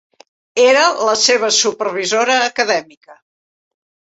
[0.61, 3.19] Era la seva supervisora acadèmica.